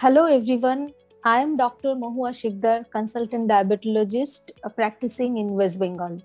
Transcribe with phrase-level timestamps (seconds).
[0.00, 0.82] hello everyone.
[1.24, 1.92] I am Dr.
[2.00, 6.22] Mahuya Sikdar, consultant diabetologist uh, practicing in West Bengal.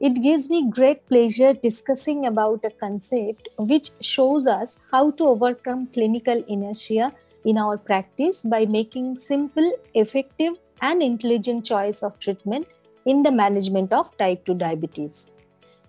[0.00, 5.88] It gives me great pleasure discussing about a concept which shows us how to overcome
[5.88, 7.12] clinical inertia
[7.44, 12.68] in our practice by making simple, effective, and intelligent choice of treatment
[13.06, 15.32] in the management of type 2 diabetes.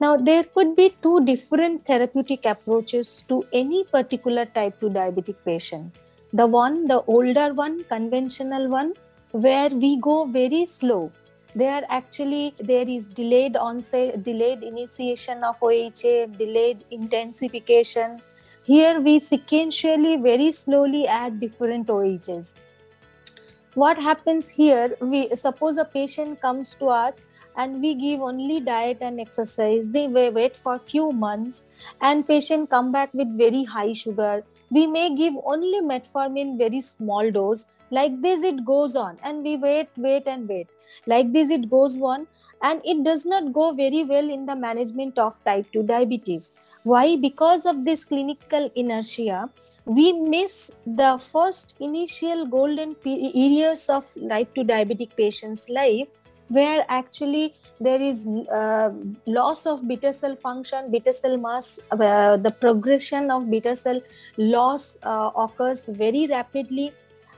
[0.00, 5.96] Now, there could be two different therapeutic approaches to any particular type 2 diabetic patient.
[6.32, 8.94] The one, the older one, conventional one,
[9.30, 11.12] where we go very slow.
[11.54, 18.20] There actually there is delayed onset, delayed initiation of OHA, delayed intensification.
[18.64, 22.54] Here we sequentially very slowly add different OHs.
[23.74, 24.96] What happens here?
[25.00, 27.14] We suppose a patient comes to us
[27.56, 31.64] and we give only diet and exercise they wait for few months
[32.00, 37.30] and patient come back with very high sugar we may give only metformin very small
[37.30, 40.68] dose like this it goes on and we wait wait and wait.
[41.06, 42.26] Like this it goes on
[42.62, 46.52] and it does not go very well in the management of type 2 diabetes.
[46.82, 47.16] Why?
[47.16, 49.50] Because of this clinical inertia
[49.84, 56.08] we miss the first initial golden years of type 2 diabetic patients life
[56.48, 58.90] where actually there is uh,
[59.26, 64.00] loss of beta cell function beta cell mass uh, the progression of beta cell
[64.36, 66.92] loss uh, occurs very rapidly.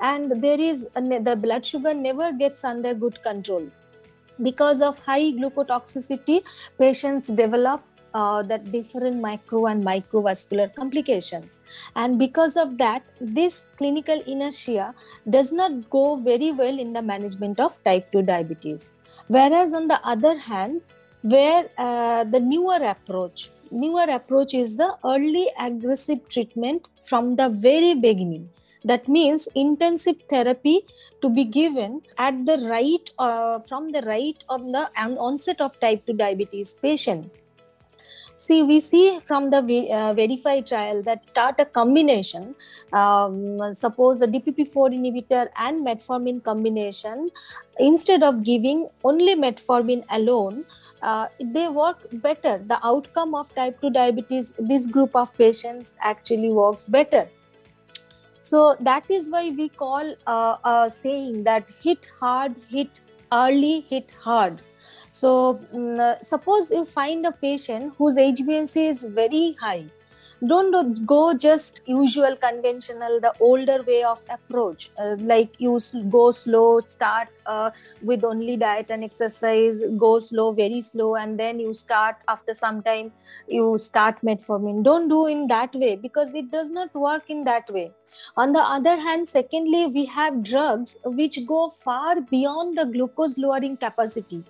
[0.00, 3.68] And there is the blood sugar never gets under good control.
[4.42, 6.42] Because of high glucotoxicity
[6.76, 7.82] patients develop
[8.14, 11.60] uh, that different macro and microvascular complications.
[11.96, 14.94] And because of that this clinical inertia
[15.28, 18.92] does not go very well in the management of type 2 diabetes.
[19.28, 20.80] Whereas on the other hand
[21.22, 27.94] where uh, the newer approach newer approach is the early aggressive treatment from the very
[27.94, 28.50] beginning.
[28.84, 30.84] That means intensive therapy
[31.22, 36.04] to be given at the right uh, from the right of the onset of type
[36.06, 37.30] 2 diabetes patient
[38.42, 39.58] See, we see from the
[39.92, 42.56] uh, Verify trial that start a combination,
[42.92, 47.30] um, suppose a DPP4 inhibitor and metformin combination,
[47.78, 50.64] instead of giving only metformin alone,
[51.02, 52.60] uh, they work better.
[52.66, 57.28] The outcome of type 2 diabetes, this group of patients actually works better.
[58.42, 62.98] So that is why we call uh, a saying that hit hard, hit
[63.30, 64.62] early, hit hard
[65.12, 69.84] so, um, suppose you find a patient whose HbA1c is very high,
[70.46, 74.90] don't go just usual conventional the older way of approach.
[74.98, 75.78] Uh, like you
[76.08, 81.60] go slow start uh, with only diet and exercise go slow very slow and then
[81.60, 83.12] you start after some time
[83.46, 84.82] you start metformin.
[84.82, 87.92] Don't do in that way because it does not work in that way.
[88.36, 93.76] On the other hand secondly we have drugs which go far beyond the glucose lowering
[93.76, 94.42] capacity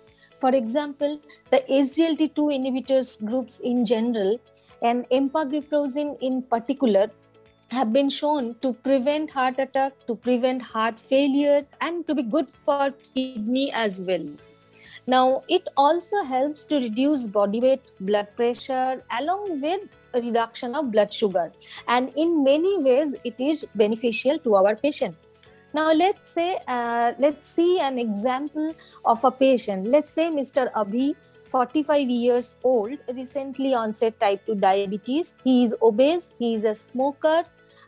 [0.43, 1.21] for example,
[1.51, 4.41] the SGLT2 inhibitors groups in general
[4.83, 7.11] and empagliflozin in particular
[7.69, 12.51] have been shown to prevent heart attack, to prevent heart failure, and to be good
[12.51, 14.27] for kidney as well.
[15.07, 19.81] Now, it also helps to reduce body weight, blood pressure, along with
[20.15, 21.53] reduction of blood sugar.
[21.87, 25.17] And in many ways, it is beneficial to our patient.
[25.75, 28.75] Now let's say uh, let's see an example
[29.05, 29.87] of a patient.
[29.87, 30.71] Let's say Mr.
[30.73, 31.15] Abhi,
[31.49, 35.35] 45 years old, recently onset type 2 diabetes.
[35.43, 36.33] He is obese.
[36.39, 37.45] He is a smoker.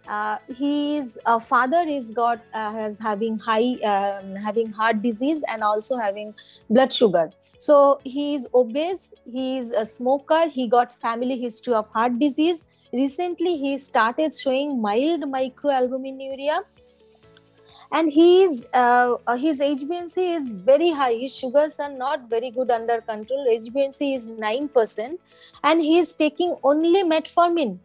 [0.06, 5.62] Uh, his uh, father is got uh, has having high um, having heart disease and
[5.62, 6.34] also having
[6.68, 11.88] blood sugar so he is obese he is a smoker he got family history of
[11.88, 16.60] heart disease recently he started showing mild microalbuminuria
[17.98, 21.14] and his uh, uh his HbA1c is very high.
[21.14, 23.46] His sugars are not very good under control.
[23.56, 25.20] HbA1c is nine percent,
[25.62, 27.78] and he is taking only metformin.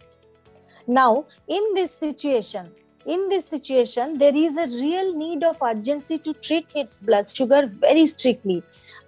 [0.87, 2.71] Now, in this situation,
[3.05, 7.61] in this situation, there is a real need of urgency to treat his blood sugar
[7.67, 8.63] very strictly,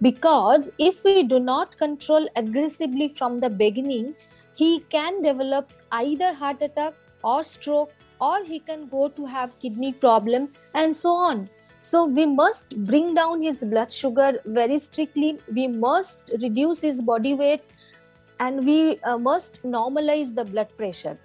[0.08, 4.14] because if we do not control aggressively from the beginning,
[4.54, 5.72] he can develop
[6.04, 6.94] either heart attack
[7.24, 7.92] or stroke
[8.28, 11.48] or he can go to have kidney problem and so on.
[11.80, 15.38] So we must bring down his blood sugar very strictly.
[15.52, 17.64] We must reduce his body weight
[18.38, 21.18] and we uh, must normalize the blood pressure.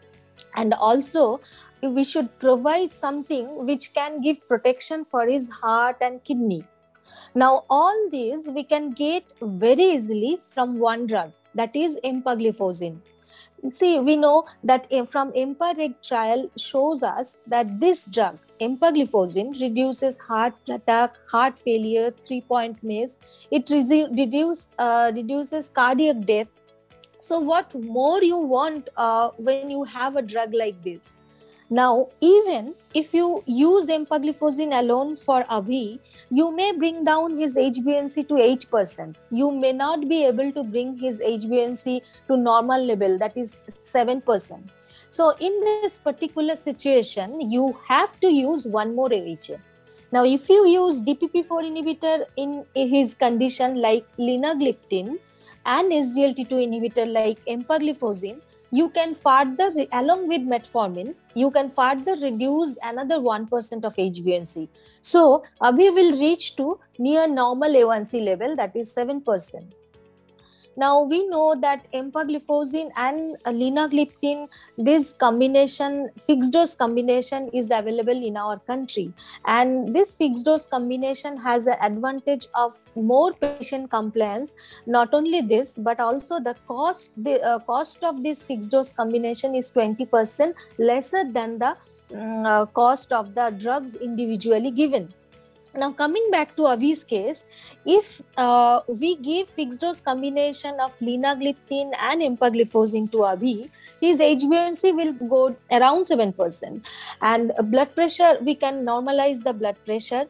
[0.56, 1.40] And also
[1.82, 6.64] we should provide something which can give protection for his heart and kidney.
[7.36, 13.00] Now all these we can get very easily from one drug that is empagliflozin
[13.70, 20.54] see we know that from EMPA-REG trial shows us that this drug empagliflozin reduces heart
[20.70, 23.18] attack, heart failure, three-point MACE.
[23.52, 26.48] It reduce, uh, reduces cardiac death.
[27.20, 31.16] So, what more you want uh, when you have a drug like this?
[31.70, 36.00] Now, even if you use empagliflozin alone for Abhi,
[36.30, 39.16] you may bring down his HbA1c to 8%.
[39.32, 44.62] You may not be able to bring his HbA1c to normal level, that is 7%.
[45.10, 49.60] So, in this particular situation, you have to use one more OHA.
[50.12, 55.20] Now, if you use DPP4 inhibitor in his condition like linagliptin
[55.66, 58.40] and SGLT2 inhibitor like empagliflozin,
[58.72, 64.68] you can further along with metformin you can further reduce another 1% of hbA1c
[65.02, 69.64] so abhi will reach to near normal a1c level that is 7%
[70.78, 74.48] now we know that empagliflozin and linagliptin,
[74.78, 79.12] this combination, fixed dose combination, is available in our country,
[79.46, 84.56] and this fixed dose combination has an advantage of more patient compliance.
[84.86, 87.12] Not only this, but also the cost.
[87.18, 91.76] The uh, cost of this fixed dose combination is twenty percent lesser than the
[92.14, 95.14] um, uh, cost of the drugs individually given
[95.78, 97.46] now coming back to Abhi's case,
[97.86, 103.72] if uh, we give fixed dose combination of linagliptin and empagliflozin to Avi,
[104.02, 106.82] his HbA1c will go around 7%.
[107.22, 110.26] And blood pressure, we can normalize the blood pressure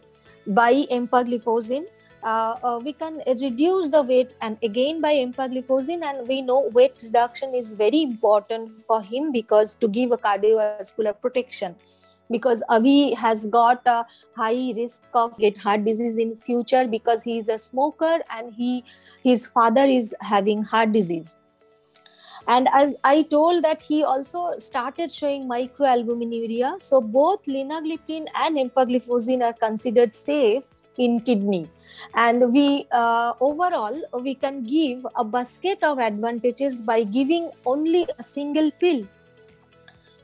[0.45, 1.85] by empagliflozin.
[2.23, 6.95] Uh, uh, we can reduce the weight and again by empagliflozin and we know weight
[7.03, 11.75] reduction is very important for him because to give a cardiovascular protection
[12.29, 17.37] because Abhi has got a high risk of get heart disease in future because he
[17.37, 18.83] is a smoker and he
[19.23, 21.37] his father is having heart disease.
[22.47, 29.43] And as i told that he also started showing microalbuminuria so both linagliptin and empagliflozin
[29.47, 30.63] are considered safe
[30.97, 31.69] in kidney.
[32.13, 38.23] And we uh, overall we can give a basket of advantages by giving only a
[38.23, 39.05] single pill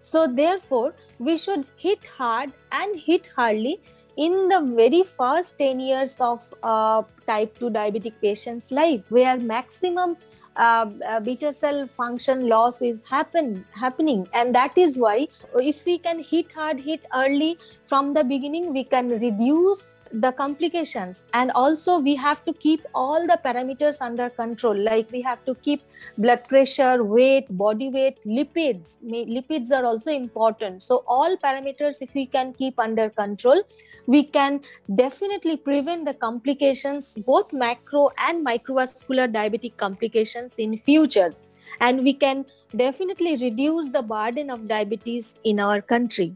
[0.04, 3.80] so, therefore, we should hit hard and hit hardly
[4.18, 10.18] in the very first 10 years of uh, type 2 diabetic patient's life, where maximum
[10.58, 14.28] uh, uh, beta cell function loss is happen happening.
[14.34, 18.84] And that is why if we can hit hard hit early from the beginning we
[18.84, 21.26] can reduce the complications.
[21.34, 24.76] And also we have to keep all the parameters under control.
[24.76, 25.82] Like we have to keep
[26.18, 29.04] blood pressure weight body weight lipids.
[29.04, 30.84] Lipids are also important.
[30.84, 33.64] So all parameters if we can keep under control
[34.06, 34.60] we can
[34.96, 41.34] definitely prevent the complications both macro and microvascular diabetic complications in future.
[41.80, 42.46] And we can
[42.76, 46.36] definitely reduce the burden of diabetes in our country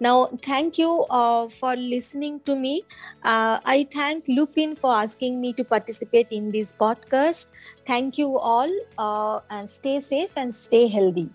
[0.00, 2.86] now, thank you uh, for listening to me.
[3.22, 7.48] Uh, I thank Lupin for asking me to participate in this podcast.
[7.86, 11.30] Thank you all uh, and stay safe and stay healthy.